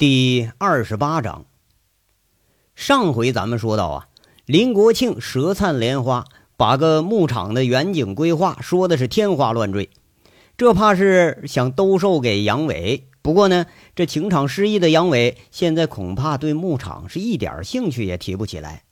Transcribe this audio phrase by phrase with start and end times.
[0.00, 1.44] 第二十八章。
[2.74, 4.08] 上回咱们说到啊，
[4.46, 6.24] 林国庆舌灿莲花，
[6.56, 9.90] 把个牧场的远景规划说的是天花乱坠，
[10.56, 13.08] 这怕是想兜售给杨伟。
[13.20, 18.84] 不过呢，这情场失意的杨伟现在恐怕对牧场是一点兴趣也提不起来。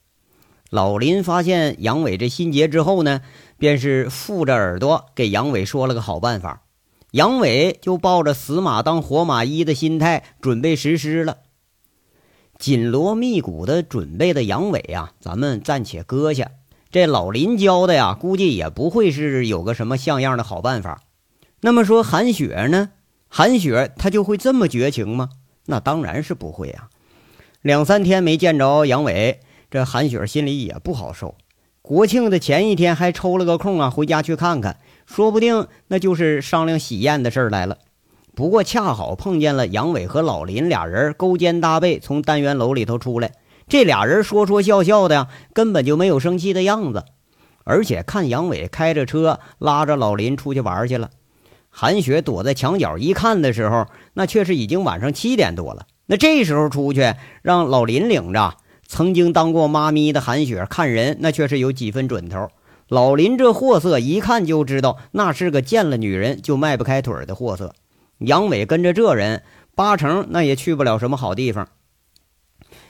[0.69, 3.21] 老林发现杨伟这心结之后呢，
[3.57, 6.61] 便是附着耳朵给杨伟说了个好办法。
[7.11, 11.37] 杨伟就抱着死马当活马医的心态准备实施了，
[12.59, 16.51] 紧锣密鼓的准备的杨伟啊，咱们暂且搁下。
[16.91, 21.01] 这老林教的呀，估计也不会是有个什么像样的好办法。
[21.61, 22.91] 那么说韩雪呢？
[23.27, 25.29] 韩雪她就会这么绝情吗？
[25.65, 26.89] 那当然是不会啊。
[27.61, 29.39] 两三天没见着杨伟，
[29.71, 31.35] 这韩雪心里也不好受。
[31.81, 34.79] 国庆的前一天还抽了个空啊，回家去看看。
[35.09, 37.79] 说不定那就是商量喜宴的事儿来了，
[38.35, 43.31] 不过恰好碰见了杨伟和老林俩人勾肩搭背从单元楼里头出来，
[43.67, 47.05] 这俩人说说笑笑的呀，根本就没有生气的样子。
[47.63, 51.09] 而且看杨伟开着车拉着老林出去玩去了，
[51.71, 55.87] 韩雪躲在墙角一看的时候，那却是已经晚上七点多了。
[56.05, 58.57] 那这时候出去让老林领着，
[58.87, 62.47] 曾经当过妈咪的韩雪看人那却是有几分准头。
[62.89, 67.75] 老林这货色一看就知道，那是个见了女人就迈不开腿的货色。
[68.17, 69.43] 杨伟跟着这人，
[69.75, 71.69] 八成那也去不了什么好地方。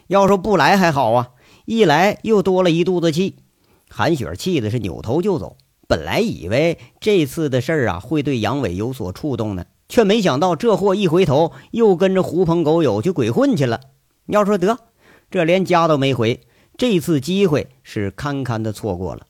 [0.08, 1.32] 要说不来还好啊，
[1.66, 3.36] 一来又多了一肚子气。
[3.90, 5.58] 韩雪气的是扭头就走。
[5.86, 13.82] 本来以为这次的事儿啊会对杨伟有所触动呢，却没想到这货一回头又跟着狐朋狗友去鬼混去了。
[14.28, 14.78] 要说得，
[15.30, 16.40] 这连家都没回，
[16.78, 19.26] 这次机会是堪堪的错过了。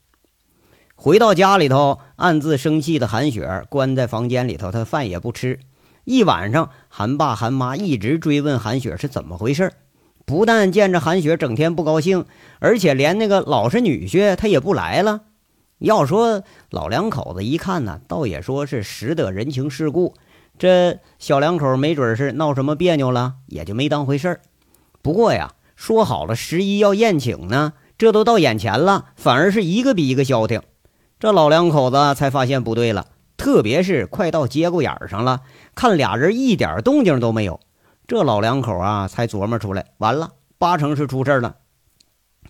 [1.02, 5.58] 回到家里头，暗自生气的韩雪关在房间里头，她饭也不吃。
[6.04, 9.72] 一晚上，韩爸韩妈一直追问韩雪是怎么回事
[10.26, 12.26] 不但见着韩雪整天不高兴，
[12.60, 15.22] 而且连那个老实女婿他也不来了。
[15.78, 20.16] 要说老两口子一看呢，倒也说是识得人情世故。
[20.58, 24.42] 这小两口没准是闹什么别扭了，也就没当回事
[25.02, 30.62] 不过呀，说好了十一要宴请呢，这都到眼前了，反而是一个比一个消停。
[31.20, 35.42] 这老两口子才发现不对了，特别是快到节骨眼上了，
[35.76, 37.60] 看俩人一点动静都没有，
[38.08, 41.58] 这老两口啊才琢磨出来，完了，八成是出事了。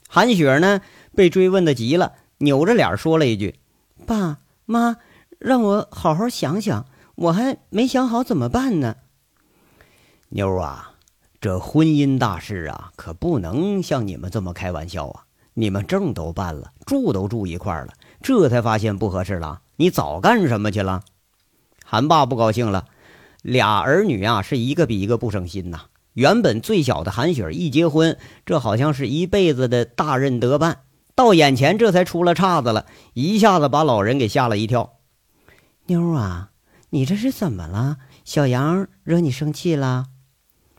[0.08, 0.82] 韩雪呢，
[1.16, 3.60] 被追问的急了，扭着脸说了一句
[4.06, 4.98] ：“爸妈，
[5.40, 6.86] 让我好好想想，
[7.16, 8.98] 我还没想好怎么办呢。”
[10.30, 10.92] 妞啊，
[11.42, 15.24] 这婚姻大事啊，可不能像你们这么开玩笑啊！
[15.56, 17.88] 你们证都办了，住都住一块了。
[18.22, 21.04] 这才发现不合适了，你早干什么去了？
[21.86, 22.86] 韩爸不高兴了，
[23.42, 25.86] 俩儿女啊是一个比一个不省心呐。
[26.14, 30.82] 原本最小的韩雪一结婚，这好像是一辈子的大任得办，
[31.16, 34.98] 到眼前这才出了岔子了，一下子把老人给吓了一跳。
[35.86, 36.52] 妞啊，
[36.90, 37.98] 你这是怎么了？
[38.26, 40.08] 小杨惹你生气了？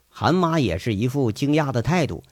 [0.07, 2.23] 韩妈也是一副惊讶的态度。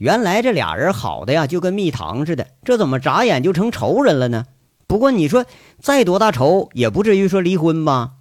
[0.00, 4.46] 原来这俩人好的呀，就跟蜜糖似的，这怎么眨眼就成仇人了呢？
[4.86, 5.44] 不过你说
[5.78, 8.12] 再多大仇，也不至于说离婚吧？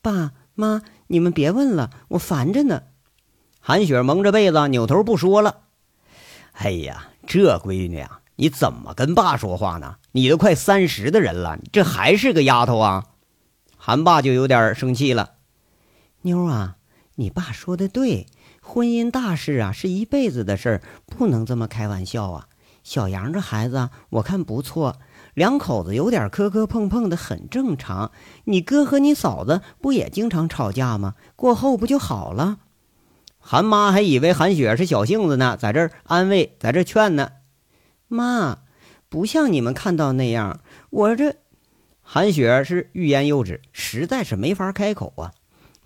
[0.00, 2.84] 爸妈，你们别问了，我烦着呢。
[3.60, 5.58] 韩雪蒙着被子，扭头不说了。
[6.52, 9.96] 哎呀，这闺女啊，你怎么跟爸说话呢？
[10.12, 13.04] 你都快三十的人了，这还是个丫头啊？
[13.76, 15.32] 韩爸就有点生气了。
[16.22, 16.76] 妞啊，
[17.16, 18.26] 你爸说的对。
[18.64, 22.46] 婚姻大事啊，是一辈子的事儿，不能这么开玩笑啊！
[22.84, 24.98] 小杨这孩子，我看不错，
[25.34, 28.12] 两口子有点磕磕碰碰的很正常。
[28.44, 31.16] 你哥和你嫂子不也经常吵架吗？
[31.34, 32.58] 过后不就好了？
[33.38, 37.32] 韩妈还以为韩雪是小性子呢，在这儿安慰，在这儿劝呢。
[38.06, 38.60] 妈，
[39.08, 41.34] 不像你们看到那样，我这……
[42.00, 45.32] 韩雪是欲言又止，实在是没法开口啊。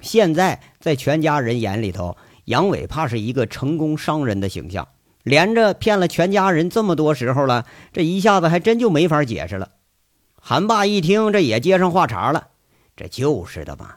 [0.00, 2.16] 现在在全家人眼里头。
[2.46, 4.86] 杨伟怕是一个成功商人的形象，
[5.24, 9.70] 连着骗了全家人这么多时候了，这一下子还真就没法解释了。
[10.40, 12.46] 韩爸一听，这也接上话茬了
[12.94, 13.96] ：“这就是的嘛，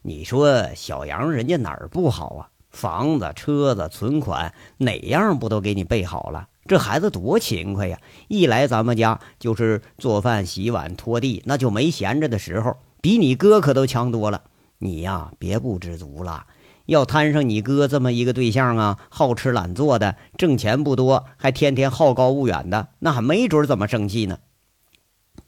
[0.00, 2.48] 你说小杨人家哪儿不好啊？
[2.70, 6.48] 房子、车子、存款，哪样不都给你备好了？
[6.66, 7.98] 这孩子多勤快呀！
[8.28, 14.40] 一来咱们家就是做饭、洗碗、拖地，那就没闲着的时候，比你哥可都强多了。
[14.78, 16.46] 你呀，别不知足了。”
[16.86, 24.38] 要摊上你哥这么一个对象啊，好吃懒做的，挣钱不多，还天天好高骛远的，那还没准怎么生气呢。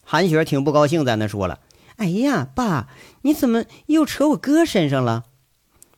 [0.05, 1.61] 韩雪挺不高兴，在那说了
[1.97, 2.89] ：“哎呀，爸，
[3.23, 5.25] 你怎么又扯我哥身上了？”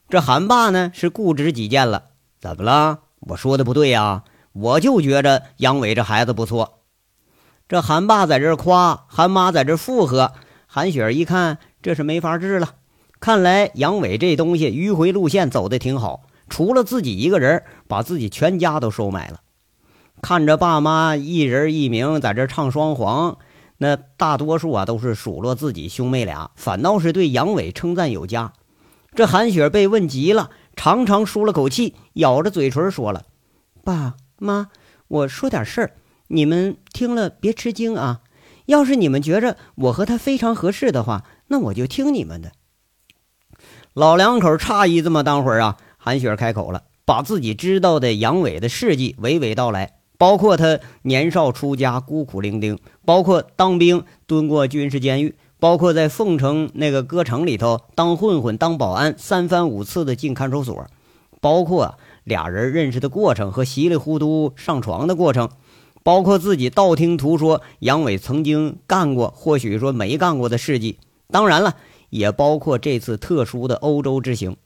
[0.08, 2.04] 这韩爸呢是固执己见了，
[2.40, 3.00] 怎么了？
[3.20, 6.80] 我说的不对呀，我就觉着杨伟这孩子不错。
[7.66, 10.32] 这韩爸在这夸，韩妈在这附和。
[10.66, 12.74] 韩雪一看，这是没法治了。
[13.24, 19.40] 看来杨伟这东西迂回路线走的挺好，除了自己一个人，把自己全家都收买了。
[20.20, 23.38] 看着爸妈一人一名在这唱双簧，
[23.78, 28.52] 那大多数啊都是数落自己兄妹俩，反倒是对杨伟称赞有加。
[29.14, 33.24] 这韩雪被问急了，长长舒了口气，咬着嘴唇说了
[33.82, 34.68] ：“爸妈，
[35.08, 35.92] 我说点事儿，
[36.28, 38.20] 你们听了别吃惊啊。
[38.66, 42.52] 要是你们觉着我和他非常合适的话，那我就听你们的。”
[43.94, 55.36] 老两口诧异这么当会儿啊，韩雪开口了，把自己知道的杨伟的事迹娓娓道来，包括他年少出家孤苦伶仃，包括当兵蹲过军事监狱。
[55.60, 60.86] 包括在凤城那个歌城里头当混混、当保安，三番五次的进看守所，
[61.40, 65.48] 包括俩人认识的过程和稀里糊涂上床的过程，
[66.02, 70.98] 包括自己道听途说杨伟曾经干过，或许说没干过的事迹，
[71.30, 71.76] 当然了，
[72.14, 74.56] 也包括这次特殊的欧洲之行。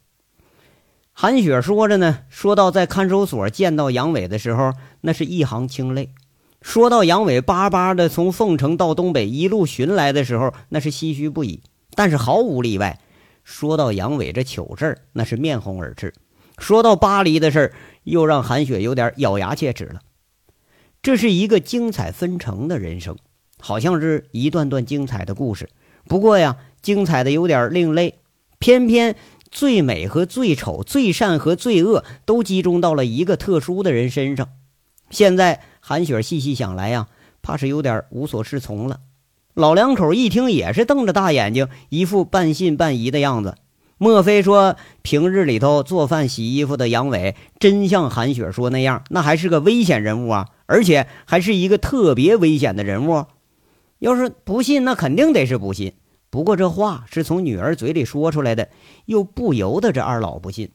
[1.14, 6.10] 韩雪说着呢，说到在看守所见到杨伟的时候，那是一行清泪。
[6.60, 11.62] 说到杨伟巴巴的从凤城到东北一路寻来的时候，那是唏嘘不已。
[11.94, 13.00] 但是毫无例外，
[13.42, 16.12] 说到杨伟这糗事儿，那是面红耳赤。
[16.58, 17.72] 说到巴黎的事儿，
[18.04, 20.02] 又让韩雪有点咬牙切齿了。
[21.00, 23.16] 这是一个精彩纷呈的人生，
[23.58, 25.70] 好像是一段段精彩的故事。
[26.04, 28.18] 不过呀，精彩的有点另类，
[28.58, 29.16] 偏偏
[29.50, 34.48] 最美和最丑、最善和最恶，都集中到了一个特殊的人身上。
[35.10, 35.60] 现在。
[35.80, 37.06] 韩雪细细想来呀，
[37.40, 39.00] 怕是有点无所适从了。
[39.54, 43.54] 老两口一听，也是瞪着大眼睛，一副半信半疑的样子。
[43.96, 50.48] 莫非说平日里头做饭洗衣服的杨伟，真像韩雪说那样，那还是个危险人物啊？
[50.66, 53.24] 而且还是一个特别危险的人物。
[54.00, 55.94] 要是不信，那肯定得是不信。
[56.30, 58.68] 不过这话是从女儿嘴里说出来的，
[59.06, 60.72] 又不由得这二老不信。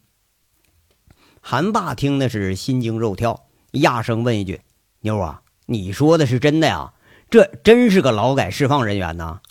[1.42, 4.62] 韩爸听的是心惊肉跳，压声问一句。
[5.02, 6.94] 妞啊，你说的是真的呀？
[7.30, 9.42] 这真是个劳改释放人员呐！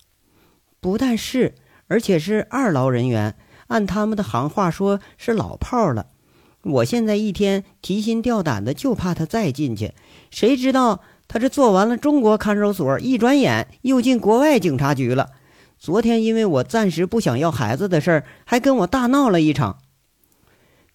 [0.80, 1.54] 不但是，
[1.88, 3.36] 而且是二劳人员。
[3.68, 6.06] 按他们的行话说，是老炮了。
[6.62, 9.94] 我现在一天提心吊胆的，就怕他再进去。
[10.30, 15.30] 谁知道他这做完了中国看守所，一转眼又进国外警察局了。
[15.82, 19.78] 昨天因为我暂时不想要孩子的事儿，还跟我大闹了一场。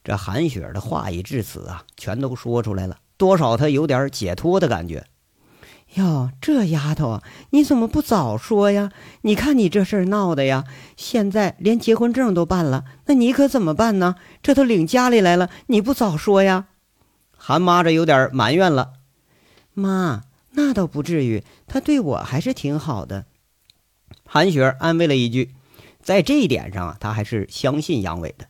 [0.01, 2.99] 这韩雪的话已至此啊，全都说出来了。
[3.17, 5.05] 多少她有点解脱的感觉。
[5.95, 8.89] 哟，这丫头啊，你怎么不早说呀？
[9.23, 10.63] 你看你这事儿闹的呀，
[10.95, 14.15] 现在连结婚证都办了，那你可怎么办呢？
[14.41, 16.67] 这都领家里来了，你不早说呀？
[17.35, 18.93] 韩妈这有点埋怨了。
[19.73, 23.25] 妈，那倒不至于，他对我还是挺好的。
[24.27, 25.55] 韩雪安慰了一句，
[26.01, 28.47] 在这一点上啊，他还是相信杨伟的。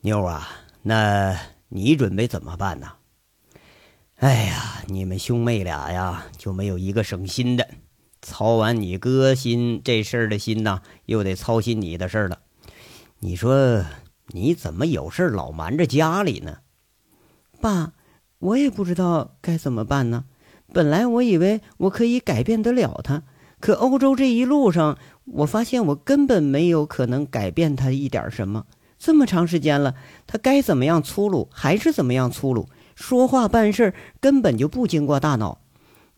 [0.00, 0.48] 妞啊，
[0.82, 1.38] 那
[1.68, 2.92] 你准备怎么办呢？
[4.16, 7.68] 哎呀，你们兄妹俩呀，就没有一个省心的。
[8.22, 12.40] 操完你哥心这事儿的心呐，又得操心你的事儿了。
[13.20, 13.84] 你说
[14.28, 16.58] 你怎么有事老瞒着家里呢？
[17.60, 17.92] 爸，
[18.38, 20.24] 我也不知道该怎么办呢。
[20.72, 23.22] 本来我以为我可以改变得了他，
[23.64, 28.66] 可欧洲这一路上，我发现我根本没有可能改变他一点什么。
[28.98, 29.94] 这么长时间了，
[30.26, 32.68] 他该怎么样粗鲁还是怎么样粗鲁。
[32.94, 35.62] 说话办事根本就不经过大脑，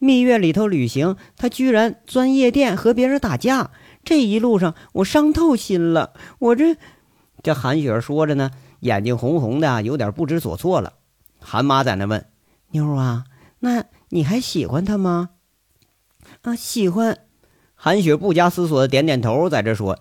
[0.01, 3.71] 蜜月里头旅行，他居然钻夜店和别人打架。
[4.03, 6.15] 这一路上我伤透心了。
[6.41, 6.77] 我这……
[7.45, 8.51] 这韩雪说着呢，
[8.81, 10.95] 眼睛红红的，有点不知所措了。
[11.39, 12.27] 韩妈在那问
[12.75, 13.23] ：“妞啊，
[13.61, 15.31] 那你还喜欢他吗？”
[16.43, 17.17] 啊，喜欢。
[17.77, 19.99] 韩雪不加思索的点点头，在这说：“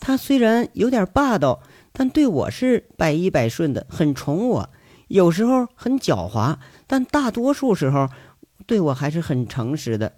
[0.00, 1.60] 他虽然有点霸道，
[1.92, 4.70] 但对我是百依百顺的，很宠我。”
[5.08, 8.08] 有时候很狡猾，但大多数时候
[8.66, 10.12] 对我还是很诚实的。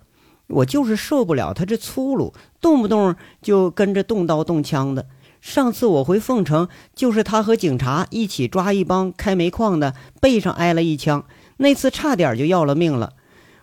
[0.49, 5.06] 我就是受不了他这粗鲁，动不动就跟着动刀动枪的。
[5.40, 11.25] 上次我回凤城，就是他和警察一起抓一帮开煤矿的，背上挨了一枪，
[11.56, 13.14] 那次差点就要了命了。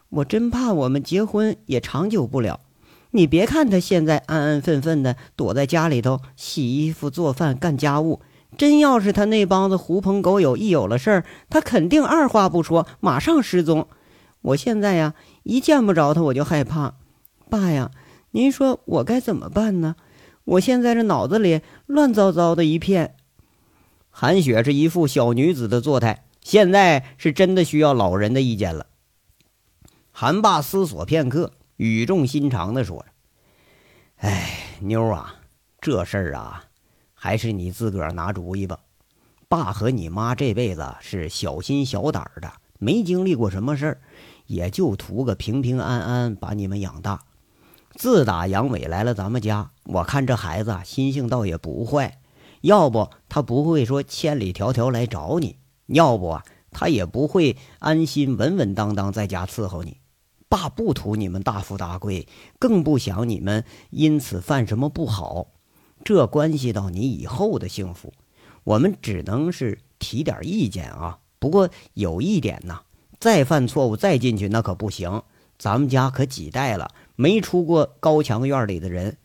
[0.10, 2.60] 我真怕我们结婚也长久不了。
[3.12, 8.22] 你别看他现在安安分分的躲在家里头洗衣服、做饭、干家务。
[8.58, 13.88] 真要是他那帮子狐朋狗友一有了事儿，他肯定二话不说，马上失踪。
[14.42, 15.14] 我现在呀，
[15.44, 16.96] 一见不着他我就害怕。
[17.50, 17.92] 爸呀，
[18.32, 19.96] 您说我该怎么办呢？
[20.46, 23.16] 我现在这脑子里乱糟糟的一片。
[24.10, 28.88] 韩雪是一副小女子的作态，现在是真的需要老人的意见了。
[30.12, 33.06] 韩爸思索片刻，语重心长地说
[34.20, 35.36] ：“哎，妞啊，
[35.80, 36.66] 这事儿啊，
[37.14, 38.78] 还是你自个儿拿主意吧。
[39.48, 44.02] 爸和你妈这辈子是小心小胆儿的，没经历过什么事儿，
[44.46, 47.24] 也就图个平平安安把你们养大。
[47.96, 52.20] 自打杨伟来了咱们家，我看这孩子心性倒也不坏，
[52.60, 55.56] 要不他不会说千里迢迢来找你，
[55.86, 59.96] 要不啊，他也不会安心稳稳当当在家伺候你。”
[60.50, 62.28] 爸不图你们大富大贵，
[62.58, 65.46] 更不想你们因此犯什么不好，
[66.04, 68.12] 这关系到你以后的幸福。
[68.64, 71.20] 我们只能是提点意见啊。
[71.38, 72.80] 不过有一点呢，
[73.20, 75.22] 再犯错误再进去那可不行。
[75.60, 79.18] 咱们家可几代了没出过高墙院里的人，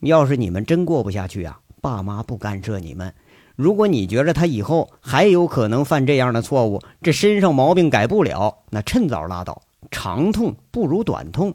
[0.00, 3.12] 要是你们真过不下去啊，爸妈不干涉你们。
[3.56, 9.62] 如果你觉着他以后还有可能犯这样的错误，这身上毛病改不了，那趁早拉倒。
[9.90, 11.54] 长痛不如短痛，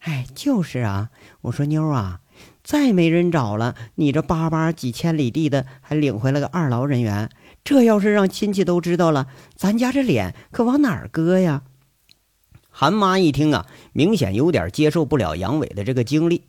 [0.00, 1.10] 哎，就是啊。
[1.42, 2.20] 我说妞啊，
[2.62, 7.30] 再没人找了，你这巴巴几千里地的还领回来个二劳人员，
[7.64, 11.62] 这要是让亲戚都知道了，咱家这脸可往哪儿搁呀？
[12.70, 16.44] 韩妈一听啊，明显有点接受不了杨伟的这个经历。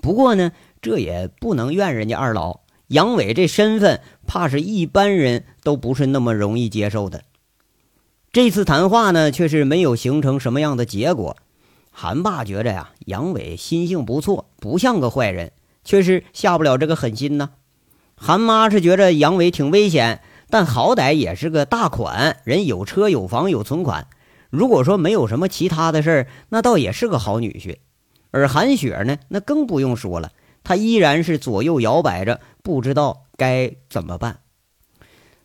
[0.00, 7.22] 不过呢，这也不能怨人家二老，杨伟这身份，怕是一般人都不是那么容易接受的。
[8.32, 11.36] 这次谈话呢，却是没有形成什么样的结果。
[11.90, 15.52] 韩爸觉着呀，杨伟心性不错，不像个坏人，
[15.84, 17.50] 却是下不了这个狠心呢。
[18.16, 24.06] 韩妈是觉着杨伟挺危险，但好歹也是个大款人，有车有房有存款。
[24.48, 27.80] 如果说没有什么其他的事儿，那倒也是个好女婿。
[28.30, 30.32] 而韩雪呢，那更不用说了，
[30.64, 34.38] 她依然是左右摇摆着，不知道该怎么办。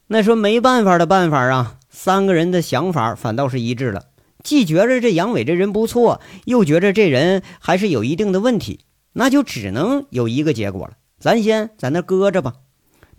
[0.08, 1.77] 那说没办法的办法啊。
[1.90, 4.06] 三个人的想法反倒是一致了，
[4.44, 8.82] 既觉着这杨伟这人不错，又觉着这人还是有一定的问题，
[9.14, 10.94] 那就只能有一个结果了。
[11.20, 12.54] 咱先在那搁着吧，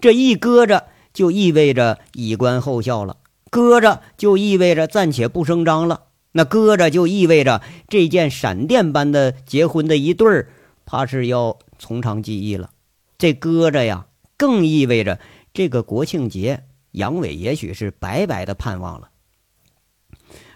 [0.00, 3.16] 这一搁着就意味着以观后效了，
[3.50, 10.48] 搁着就意味着暂且不声张了，那搁着就意味着这件闪电般的结婚的一对儿，
[10.86, 12.70] 怕是要从长计议了。
[13.16, 14.06] 这搁着呀，
[14.36, 15.18] 更意味着
[15.52, 16.64] 这个国庆节。
[16.92, 19.10] 杨伟也许是白白的盼望了，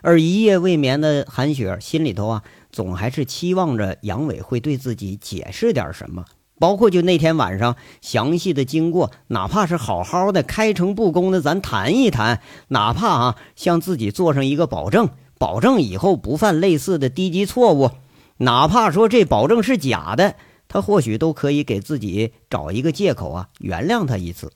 [0.01, 6.25] 而一夜未眠的韩雪心里头啊，总还是期望着杨伟会对自己解释点什么，
[6.59, 17.91] 包括就那天晚上详细的经过，哪怕是好好的开诚布公的咱谈一谈，哪怕啊向自己做上一个保证，保证以后不犯类似的低级错误，
[18.39, 20.37] 哪怕说这保证是假的，
[20.67, 24.51] 他或许都可以给自己找一个借口啊，原谅他一次。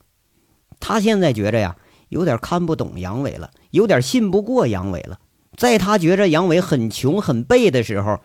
[0.80, 1.76] 他现在觉着呀，
[2.09, 5.18] 有点看不懂杨伟了，有点信不过杨伟了。
[5.56, 8.21] 在他觉着杨伟很穷很背的时候，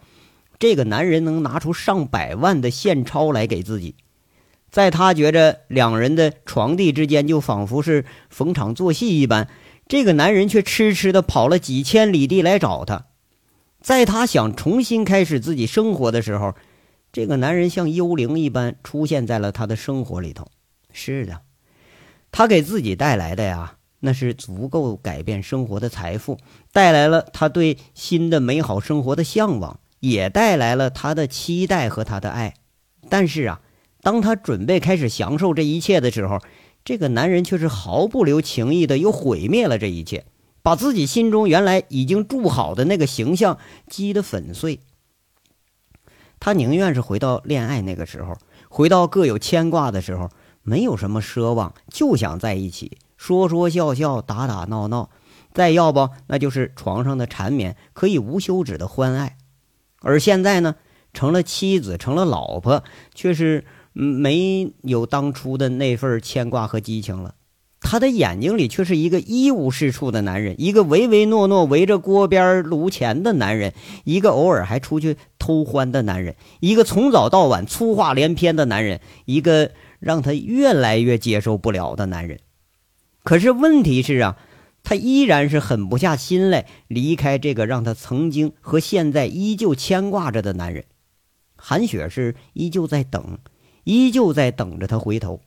[0.59, 3.95] 这个男人能拿出上百万的现钞来给自己；
[4.69, 9.47] 在他觉着两人的床地之间就仿佛是逢场作戏一般，
[9.87, 13.05] 这个男人却痴痴的跑了几千里地来找他；
[13.81, 16.53] 在他想重新开始自己生活的时候，
[17.13, 20.47] 这个男人像幽灵一般出现在了他的生活里头。
[20.91, 21.39] 是的。
[22.31, 26.37] 他给自己带来的呀，那是足够改变生活的财富，
[26.71, 32.53] 带来了他对新的美好生活的向往，也带来了他的期待和他的爱。
[33.09, 33.61] 但是啊，
[34.01, 36.39] 当他准备开始享受这一切的时候，
[36.85, 40.25] 这个男人却是毫不留情意的又毁灭了这一切，
[40.63, 43.57] 把自己心中原来已经筑好的那个形象
[43.87, 44.79] 击得粉碎。
[46.39, 48.35] 他宁愿是回到恋爱那个时候，
[48.69, 50.29] 回到各有牵挂的时候。
[50.63, 55.09] 没有什么奢望，就想在一起说说笑笑、打打闹闹，
[55.53, 59.37] 再要不那就是床上的缠绵，可以无休止的欢爱。
[60.01, 60.75] 而现在呢，
[61.13, 62.83] 成了妻子，成了老婆，
[63.15, 67.35] 却是没有当初的那份牵挂和激情了。
[67.79, 79.71] 他的眼睛里却是一个一无是处的男人，一个唯唯诺诺围着锅边炉前的男人，一个偶尔还出去偷欢的男人，一个从早到晚粗话连篇的男人，一个。
[80.01, 82.39] 让他越来越接受不了的男人，
[83.23, 84.35] 可是问题是啊，
[84.83, 90.85] 他依然是狠不下心来离开这个让他曾经和现在依旧牵挂着的男人。
[91.55, 93.37] 韩雪是依旧在等，
[93.83, 95.39] 依旧在等着他回头。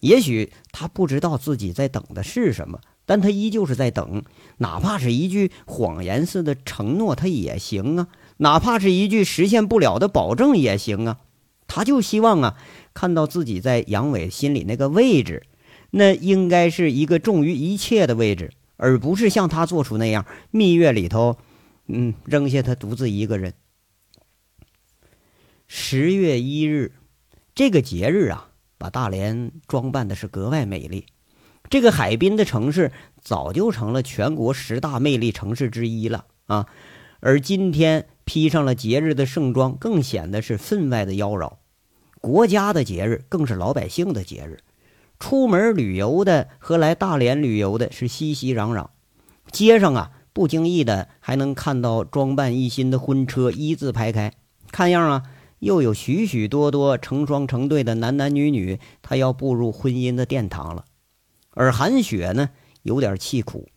[0.00, 4.24] 也许他不知道自己在等的是什么，但他依旧是在等，
[4.56, 8.06] 哪怕是一句谎言似的承诺，他也行啊；
[8.38, 11.18] 哪怕是一句实现不了的保证也行啊。
[11.72, 12.58] 他就希望啊。
[12.92, 15.46] 看到自己在杨伟心里那个位置，
[15.92, 21.38] 那应该是一个重于一切的位置，而不是像他做出那样蜜月里头，
[21.86, 23.54] 嗯，扔下他独自一个人。
[25.66, 26.92] 十月一日，
[27.54, 31.06] 这个节日啊，把大连装扮的是格外美丽。
[31.70, 36.66] 这个海滨的城市早就成了全国十大魅力城市之一了啊！
[37.20, 41.54] 而今天披上了节日的盛装，更显得是分外的妖娆。
[42.22, 44.60] 国家的节日更是老百姓的节日，
[45.18, 48.86] 出门旅游的和来大连旅游的是熙熙攘攘。
[49.50, 54.32] 街上啊，不经意的还能看到装扮一新的婚车一字排开，
[54.70, 55.24] 看样啊，
[55.58, 60.84] 又有许许多多成双成对的男男女女，他要步入婚姻的殿堂了。
[61.50, 62.50] 而韩雪呢，
[62.82, 63.68] 有点气苦，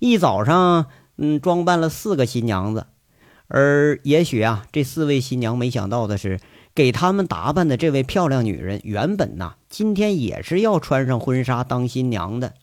[0.00, 0.86] 一早上，
[1.16, 2.88] 嗯，装扮了四个新娘子，
[3.46, 6.40] 而也许啊，这四位新娘没想到的是，
[6.74, 12.54] 给他们打扮的这位漂亮女人，原本呐，今天也是要穿上婚纱当新娘的。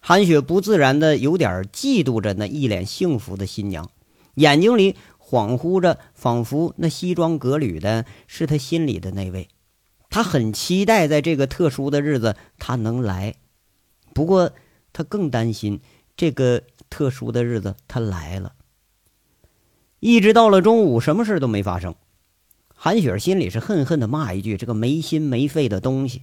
[0.00, 3.88] 韩雪不自然的有点嫉妒着那一脸幸福的新娘，
[4.34, 9.48] 眼睛里恍惚着，仿佛那西装革履的是她心里的那位。
[10.10, 13.34] 他很期待在这个特殊的日子他能来，
[14.12, 14.50] 不过
[14.92, 15.80] 他更担心
[16.16, 18.52] 这个特殊的日子他来了。
[20.00, 21.94] 一直到了中午，什么事都没发生。
[22.84, 26.22] 韩雪心里是恨恨的骂一句：“这个没心没肺的东西！”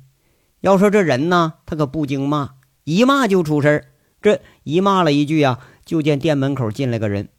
[0.59, 3.85] 要说这人呢，他可不经骂，一骂就出事
[4.21, 7.29] 这一骂了一句啊，就见店门口进来个人。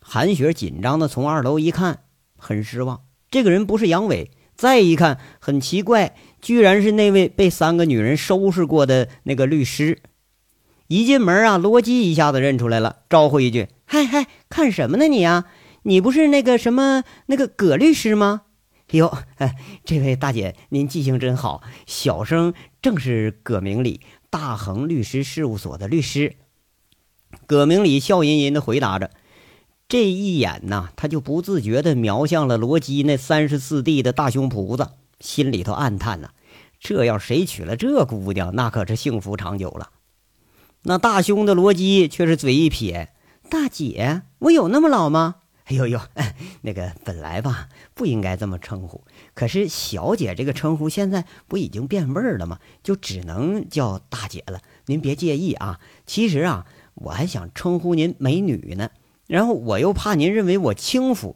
[0.00, 2.00] 韩雪紧张的从二楼一看，
[2.36, 4.32] 很失望，这个人不是杨伟。
[4.56, 10.00] 再一看，很奇怪，居然是那位被三个女人收拾过的那个律师。
[10.88, 15.44] 一进门啊，罗辑一下子认出来了，招呼一句：“嗨嗨，看什么呢你啊？
[15.84, 18.40] 你不是那个什么那个葛律师吗？”
[18.90, 19.18] 哟，
[19.84, 24.00] 这位大姐，您记性真好，小生正是葛明礼，
[24.30, 26.36] 大恒律师事务所的律师。
[27.46, 29.10] 葛明礼笑吟吟的回答着。
[29.88, 36.30] 这一眼呐，他就不自觉的瞄向了罗辑那三十四 D 的大胸脯子，心里头暗叹呐：
[36.78, 39.90] 这要谁娶了这姑娘，那可是幸福长久了。
[40.84, 43.12] 那大胸的罗辑却是嘴一撇
[43.50, 45.98] ：“大姐，我有那么老吗？”“哎呦呦，
[46.62, 49.02] 那个本来吧，不应该这么称呼。
[49.34, 52.58] 可是小姐这个称呼现在不已经变味儿了吗？
[52.82, 54.60] 就只能叫大姐了。
[54.86, 55.80] 您别介意啊。
[56.06, 58.90] 其实啊，我还想称呼您美女呢。”
[59.26, 61.34] 然后我又怕您认为我轻浮，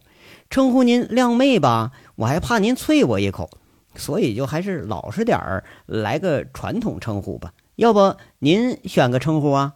[0.51, 3.49] 称呼您靓妹吧，我还怕您啐我一口，
[3.95, 7.51] 所以就还是老实点儿，来个传统称呼吧。
[7.77, 9.73] 要不您选个称呼啊？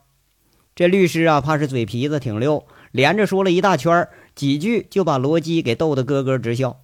[0.75, 6.81] 这律师啊，怕是嘴皮子挺溜，连着说了一大圈儿几句就把罗辑给逗得咯咯直笑。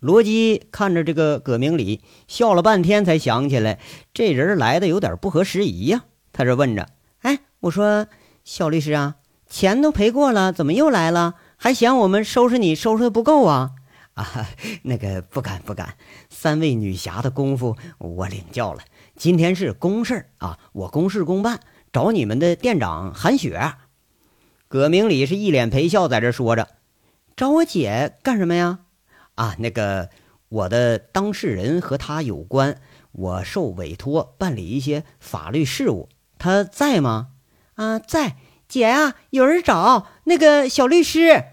[0.00, 3.80] 罗辑看着这个葛明礼，笑了半天，才想起来
[4.12, 6.04] 这人来的有点不合时宜呀。
[6.32, 6.88] 他这问着
[7.22, 8.06] ：“哎，我说
[8.44, 9.16] 小律师啊。”
[9.46, 11.34] 钱都赔过了，怎么又来了？
[11.56, 13.70] 还嫌我们收拾你收拾的不够啊？
[14.14, 14.48] 啊，
[14.82, 15.96] 那个不敢不敢，
[16.28, 18.80] 三位女侠的功夫我领教了。
[19.14, 21.60] 今天是公事啊，我公事公办，
[21.92, 23.74] 找你们的店长韩雪。
[24.68, 26.68] 葛明礼是一脸陪笑在这说着，
[27.36, 28.80] 找我姐干什么呀？
[29.34, 30.10] 啊，那个
[30.48, 32.80] 我的当事人和他有关，
[33.12, 37.28] 我受委托办理一些法律事务，他在吗？
[37.74, 38.36] 啊，在。
[38.66, 41.44] 姐啊，有人找那个小律师。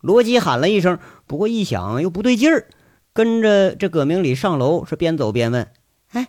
[0.00, 2.68] 罗辑喊了一声，不过一想又不对劲儿，
[3.12, 5.70] 跟着这葛明礼上楼，是边走边问
[6.12, 6.28] ：“哎，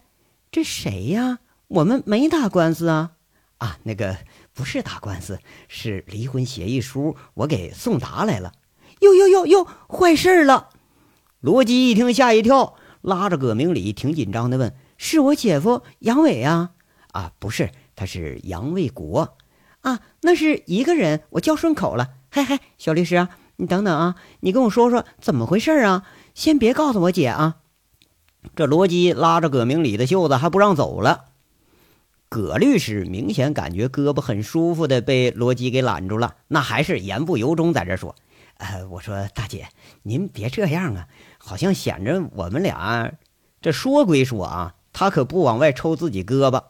[0.52, 1.40] 这谁呀？
[1.68, 3.12] 我们没打官司啊？
[3.60, 4.18] 啊，那个
[4.58, 8.54] 不是打官司，是离婚协议书，我给送达来了。
[9.02, 10.70] 哟哟哟哟，坏事了！”
[11.39, 16.72] 罗辑一听吓一跳，拉着葛明礼，挺紧张的问：“是我姐夫杨伟啊？
[17.12, 19.38] 啊，不是，他是杨卫国。”
[19.82, 22.15] 啊，那是一个人，我叫顺口了。
[22.32, 26.04] 嗨嗨，小律师啊，你等等啊，你跟我说说怎么回事啊？
[26.34, 27.58] 先别告诉我姐啊。
[28.56, 31.26] 这罗辑拉着葛明礼的袖子，还不让走了。
[32.30, 38.16] 葛律师明显感觉胳膊很舒服的被罗辑给揽住了，那还是言不由衷在这说
[38.58, 39.68] ：“呃，我说大姐，
[40.04, 43.13] 您别这样啊，好像显着我们俩
[43.62, 46.63] 这说归说啊，他可不往外抽自己胳膊。”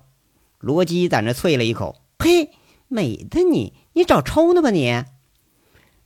[0.60, 2.52] 罗辑在那啐了一口：“呸！”
[2.89, 5.04] 美的你，你找抽呢吧你？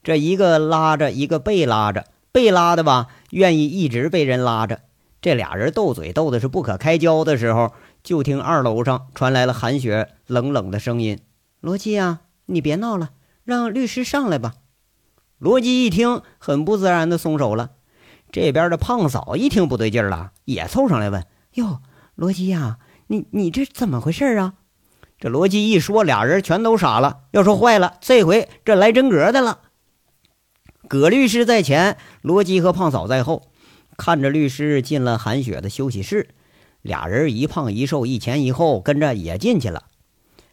[0.04, 4.82] 这一个拉着，一个被拉着，被拉的吧，愿意一直被人拉着。
[5.22, 11.20] 这俩人斗嘴斗的是不可开交的时候，就听二楼上传来了韩雪冷冷的声音
[11.62, 13.12] ：“罗辑啊，你别闹了，
[13.44, 14.56] 让律师上来吧。”
[15.38, 17.72] 罗辑一听，很不自然的松手了。
[18.32, 21.82] 这边的胖嫂一听不对劲了，也凑上来问：“哟，
[22.16, 24.54] 罗辑呀，你你这怎么回事啊？
[25.20, 27.26] 这罗辑一说，俩人全都傻了。
[27.32, 29.60] 要说坏了，这回这来真格的了。
[30.88, 33.52] 葛律师在前，罗辑和胖嫂在后，
[33.98, 36.30] 看着律师进了韩雪的休息室，
[36.82, 39.86] 俩人一胖一瘦，一前一后，跟着也进去了。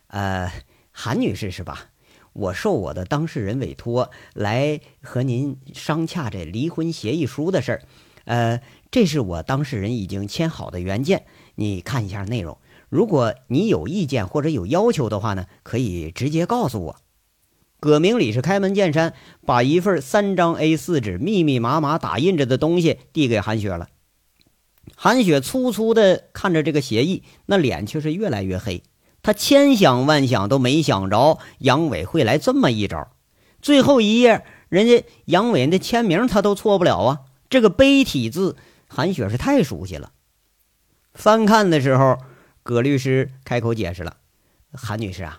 [0.09, 0.53] 呃，
[0.91, 1.91] 韩女士是吧？
[2.35, 7.83] 我受我的当事人委托来和您商洽这离婚协议书的事儿。
[8.25, 8.61] 呃，
[8.91, 11.25] 这是我当事人已经签好的原件，
[11.57, 12.59] 你看一下内容。
[12.89, 16.97] 如果你有意见或者有要求的话呢，可以直接告诉我。
[17.81, 19.15] 葛明礼是开门见山，
[19.45, 23.89] 把一份三张 A 四纸密密麻麻打印着的东西递给韩雪了。
[25.01, 28.83] 韩雪粗粗的看着这个协议，那脸却是越来越黑。
[29.23, 33.13] 他千想万想都没想着杨伟会来这么一招。
[33.63, 37.21] 最后一页，人家杨伟的签名他都错不了啊！
[37.49, 38.57] 这个碑体字，
[38.89, 40.11] 韩雪是太熟悉了。
[41.15, 42.19] 翻看的时候，
[42.65, 44.17] 葛律师开口解释了
[44.75, 45.39] ：“韩女士啊。”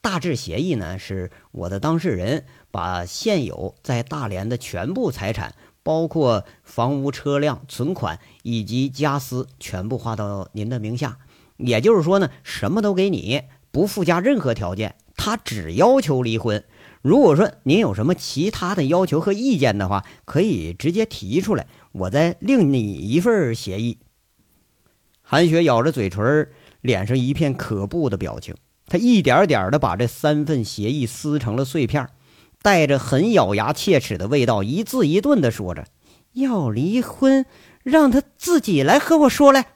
[0.00, 11.18] 大致协议呢，是我的当事人把现有在大连的全部财产，包括房屋、车辆、存款以及家私，全部划到您的名下。
[11.58, 14.96] 也就是说呢，什么都给你，不附加任何条件。
[15.16, 16.64] 他只要求离婚。
[17.00, 23.98] 如果说您有什么其他的要求和意见的话，可以直接提出来，我再另拟一份协议。
[25.22, 26.48] 韩雪咬着嘴唇，
[26.80, 28.56] 脸上一片可怖的表情。
[28.86, 32.08] 他一点点的把这三份协议撕成了碎片，
[32.64, 35.84] 带着很咬牙切齿的味道，一字一顿的说着
[36.32, 37.44] ：“要离婚，
[37.82, 39.66] 让他自己来和我说来。”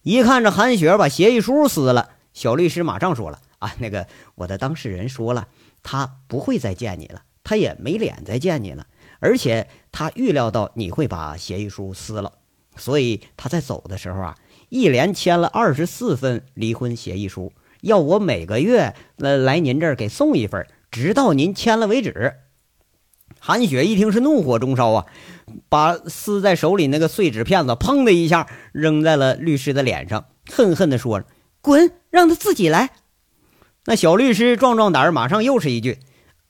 [0.00, 5.48] 一看着韩雪把协议书撕了，小律师马上说了：“啊，那个我的当事人说了，
[5.82, 8.86] 他不会再见你了，他也没脸再见你了，
[9.20, 12.32] 而且他预料到你会把协议书撕了，
[12.74, 14.38] 所以他在走的时候啊，
[14.70, 17.52] 一连签了二十四份离婚协议书。”
[17.82, 22.34] 要我每个月来来您这儿给送一份，直到您签了为止。
[23.40, 25.06] 韩雪一听是怒火中烧啊，
[25.68, 31.24] 把撕在手里那个碎纸片子砰的一下扔在了律师的脸上，恨恨地说
[31.60, 32.90] ：“滚，让他自己来。”
[33.86, 35.98] 那小律师壮壮胆儿，马上又是一句：“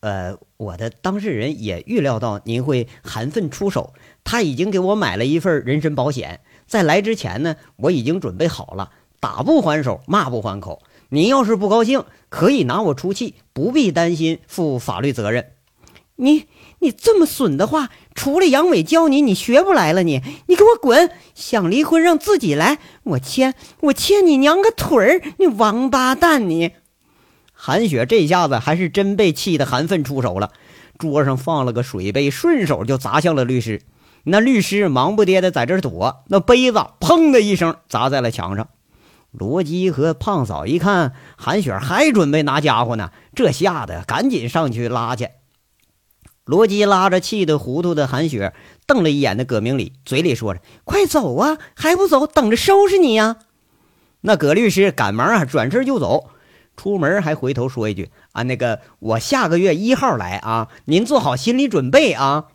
[0.01, 10.83] 呃，我的当事人也预料到您会含愤出手，他已经给我买了一份人身保险，在来之前呢，我已经准备好了，打不还手，骂不还口。”
[11.15, 15.49] 您要是不高兴，可以拿我出气，不必担心负法律责任。
[16.17, 16.47] 你
[16.79, 20.03] 你这么损的话，除了杨伟教你，你学不来了。
[20.03, 21.11] 你你给我滚！
[21.35, 25.23] 想离婚让自己来，我牵我牵你娘个腿儿！
[25.37, 26.49] 你王八蛋！
[26.49, 26.71] 你
[27.53, 30.53] 韩雪这下子还是真被气得含愤出手了，
[30.99, 33.83] 桌上放了个水杯，顺手就砸向了律师。
[34.25, 38.69] 那律师忙不迭的在这躲，那杯子砰的一声砸在了墙上。
[39.33, 45.31] 罗基和胖嫂一看韩雪还准备拿家伙呢，这吓得赶紧上去拉去。
[46.45, 48.53] 罗基拉着气得糊涂的韩雪，
[48.87, 53.37] 瞪了一眼那葛明礼，嘴里说着：“快走啊，还不走，等着收拾你呀！”
[54.23, 56.31] 那葛律师赶忙啊，转身就走，
[56.77, 62.47] 出门还回头说一句：“啊，那个我下个月一号来啊，您做好心理准备啊。”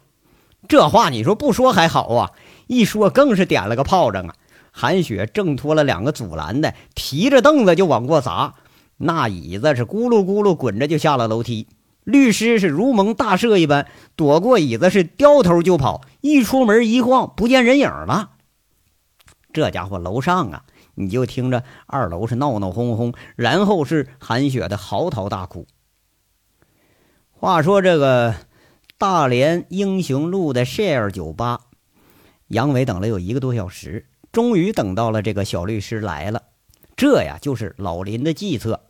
[0.68, 2.32] 这话你说不说还好啊，
[2.68, 4.36] 一说更是点了个炮仗啊。
[4.80, 8.54] 韩雪挣脱了两个阻拦的，提着凳子就往过砸，
[8.98, 11.68] 那椅子是咕噜咕噜滚着就下了楼梯。
[12.04, 18.34] 律师是如蒙大赦一般，躲过椅子是掉头就跑，一出门一晃不见人影了。
[19.52, 20.64] 这家伙楼上啊，
[20.94, 25.66] 你就听着二楼是闹闹哄哄，然后是韩雪的嚎啕大哭。
[27.32, 28.36] 话说这个
[29.00, 31.62] 大连英雄路的 share 酒吧，
[32.50, 34.06] 杨伟等了有一个多小时。
[34.38, 36.44] 终于等到了这个小律师来了，
[36.96, 38.82] 这呀就是老林的计策。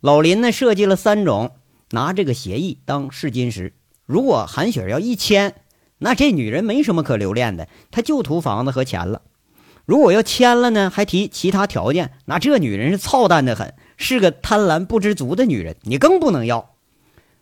[0.00, 1.50] 老林呢设计了三种，
[1.90, 3.74] 拿这个协议当试金石。
[4.06, 5.54] 如果韩雪要一签，
[5.98, 9.20] 那这女人没什么可留恋的，她就图房子和钱了。
[9.84, 16.70] 如果要签了呢，还提其他条件，那这女人是操蛋的很，是个贪婪不知足的女人，你更不能要。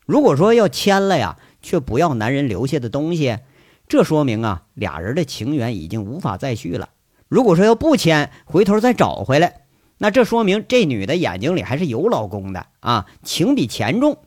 [0.07, 3.39] 如果说要签了呀，却不要男人留下的东西，
[3.87, 6.89] 这说明啊，俩人的情缘已经无法再续了。
[7.35, 9.63] 如果说要不签，回头再找回来，
[9.99, 14.19] 那这说明这女的眼睛里还是有老公的啊，情比钱重。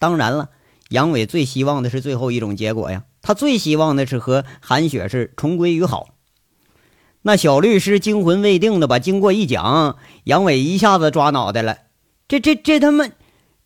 [0.00, 0.48] 当然了，
[0.88, 6.08] 杨伟最希望的是最后一种结果呀，他最希望的是和韩雪是重归于好。
[7.22, 11.78] 那小律师惊魂未定的把经过一讲，杨伟一下子抓脑袋了，
[12.26, 13.06] 这这这他妈，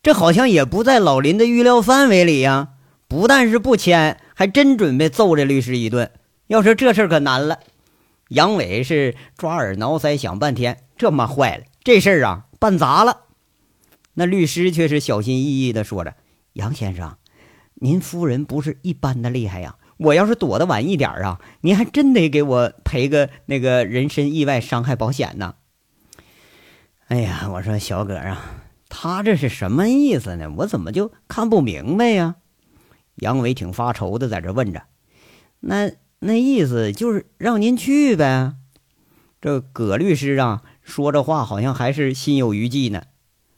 [0.03, 2.73] 这好像也不在老林的预料范围里呀！
[3.07, 6.11] 不但是不签，还真准备揍这律师一顿。
[6.45, 7.57] 要说这事可难了。
[8.29, 13.21] 杨伟是抓耳挠腮想半天，这妈坏了，这事儿啊办砸了。
[14.15, 16.15] 那律师却是小心翼翼的说着
[16.53, 17.17] ：“杨先生，
[17.75, 19.75] 您夫人不是一般的厉害呀。
[19.97, 25.55] 我要是躲得晚一点啊，您还真得给我赔个那个人身意外伤害保险呢。”
[27.07, 30.49] 哎呀，我说小葛啊，他这是什么意思呢？
[30.57, 32.37] 我怎么就看不明白呀？
[33.15, 34.83] 杨伟挺发愁的，在这问着
[35.61, 35.91] ：“那
[36.25, 38.53] 那意思就是让您去呗？”
[39.39, 43.03] 这葛律师啊，说这话好像还是心有余悸呢。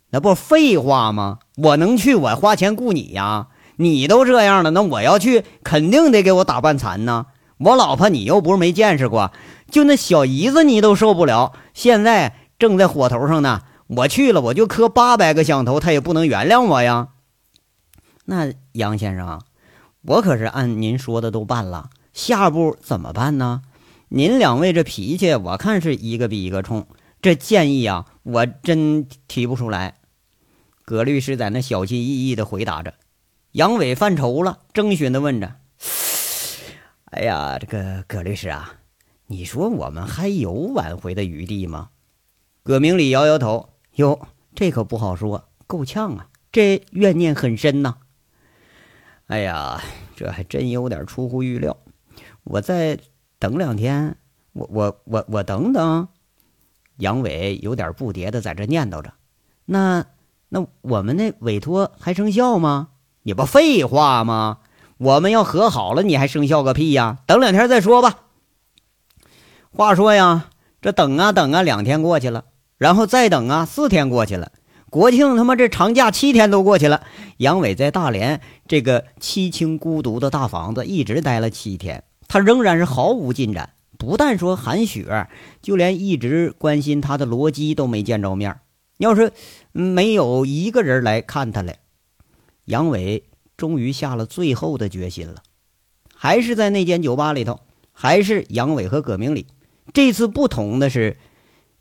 [0.09, 1.39] 那不废话吗？
[1.55, 3.47] 我能去，我花钱雇你呀。
[3.77, 7.27] 你都这样了，那我要去，肯定得给我打半残呢。
[7.59, 9.31] 我老婆你又不是没见识过，
[9.69, 13.61] 就那小姨子你都受不了，现在正在火头上呢。
[13.87, 17.09] 我去了，我就磕八百个响头，他也不能原谅我呀。
[18.25, 19.41] 那杨先生，
[20.01, 23.61] 我可是按您说的都办了，下步怎么办呢？
[24.07, 26.87] 您两位这脾气，我看是一个比一个冲。
[27.21, 29.99] 这建议啊，我真提不出来。
[30.83, 32.95] 葛律师在那小心翼翼的回答着。
[33.51, 35.57] 杨伟犯愁了，征询的问着
[37.05, 38.73] ：“哎呀，这个葛律师啊，
[39.27, 41.89] 你说我们还有挽回的余地吗？”
[42.65, 47.97] 葛明礼摇摇头：“哟，这可不好说，够呛啊，这怨念很深呐。”
[49.27, 49.79] 哎呀，
[50.15, 51.77] 这还真有点出乎预料。
[52.49, 52.97] 我再
[53.39, 54.15] 等两天，
[54.53, 56.07] 我我我我等等。
[56.97, 59.13] 杨伟有点不迭的在这念叨着
[59.65, 60.05] ：“那
[60.49, 62.89] 那我们那委托还生效吗？
[63.23, 64.59] 你不废话吗？
[64.97, 67.19] 我们要和好了，你还生效个屁呀！
[67.27, 68.21] 等两天再说吧。”
[69.69, 70.49] 话说呀，
[70.81, 72.45] 这等啊等啊，两天过去了，
[72.77, 74.53] 然后再等啊，四天过去了，
[74.89, 77.03] 国庆他妈这长假七天都过去了。
[77.37, 83.73] 杨伟在大连这个凄清孤独的大房子一直待了七天，他仍然是毫无进展。
[83.97, 85.27] 不但说韩雪，
[85.61, 88.59] 就连一直关心他的罗基都没见着面。
[88.97, 89.31] 要是
[89.71, 91.79] 没有一个人来看他来，
[92.65, 93.23] 杨伟
[93.55, 95.41] 终于下了最后的决心了。
[96.13, 97.59] 还是在那间酒吧里头，
[97.91, 99.47] 还是杨伟和葛明礼。
[99.93, 101.17] 这次不同的是，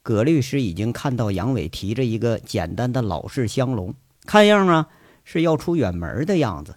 [0.02, 4.88] 葛律师已经看到杨伟提着一个简单的老式香笼，看样啊
[5.24, 6.74] 是要出远门的样子。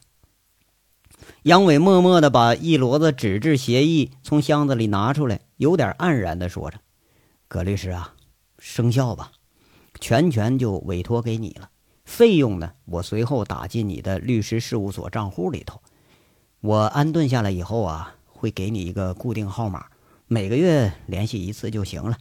[1.49, 6.79] 杨伟默默地把一摞子纸质协议从箱子里拿出来，有点黯然地说着
[7.49, 8.13] ：“葛律师啊，
[8.59, 9.31] 生效吧，
[9.99, 11.71] 全权就委托给你了。
[12.05, 15.81] 费用呢，我随后打进你的律师事务所账户里头。
[16.61, 19.87] 我安顿下来以后啊，会给你一个固定号码，
[20.27, 22.15] 每个月联系一次就行了。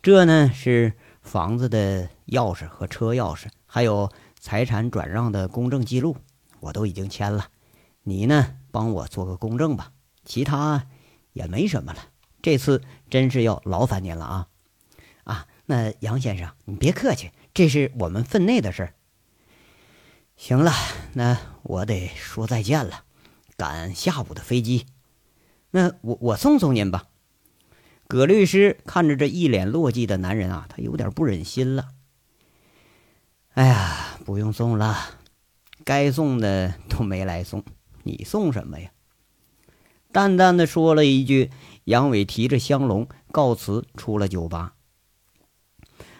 [0.00, 6.16] 这呢是房子的钥匙和车钥匙，还有财产转让的公证记录，
[6.60, 7.48] 我都已经签了。”
[8.04, 9.92] 你呢，帮我做个公证吧，
[10.24, 10.86] 其他
[11.32, 12.08] 也没什么了。
[12.42, 14.48] 这次真是要劳烦您了啊！
[15.24, 18.94] 啊，那杨先生，你别客气，这是我们分内的事儿。
[20.36, 20.72] 行了，
[21.12, 23.04] 那我得说再见了，
[23.56, 24.86] 赶下午的飞机。
[25.70, 27.04] 那我我送送您吧。
[28.08, 31.90] 葛律师看着这一脸落寂的男人啊，他有点不忍心了。
[33.54, 34.96] 哎呀，不用送了，
[35.84, 37.64] 该送的都没来送。
[38.04, 38.90] 你送什么呀？
[40.12, 41.50] 淡淡的说了一句。
[41.84, 44.74] 杨伟提着香笼告辞，出了酒吧。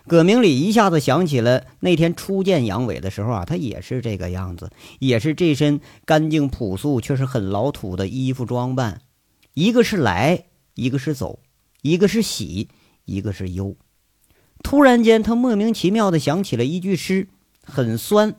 [0.09, 9.03] 葛明礼一下子想起了那天初见杨伟的时候啊，他也是这个样子，也是这身干净朴素却是很老土的衣服装扮。
[9.55, 11.39] 一个是来，一个是走，
[11.83, 12.69] 一个是喜，
[13.05, 13.77] 一个是忧。
[14.65, 17.29] 突然间，他莫名其妙的想起了一句诗，
[17.63, 18.35] 很酸：“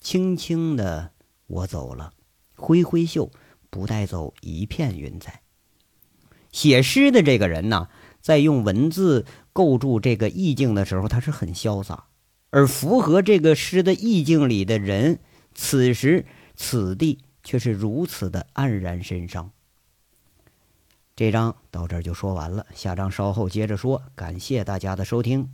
[0.00, 1.10] 轻轻的，
[1.48, 2.12] 我走了。”
[2.60, 3.32] 挥挥袖，
[3.70, 5.40] 不带走一片云彩。
[6.52, 7.88] 写诗的这个人呢，
[8.20, 12.04] 在用文字构筑这个意境的时候，他是很潇洒；
[12.50, 15.20] 而符合这个诗的意境里的人，
[15.54, 19.50] 此时此地却是如此的黯然神伤。
[21.16, 24.02] 这章到这儿就说完了，下章稍后接着说。
[24.14, 25.50] 感谢大家的收听。